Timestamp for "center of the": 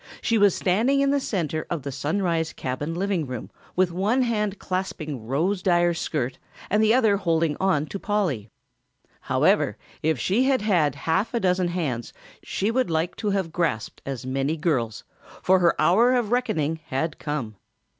1.19-1.91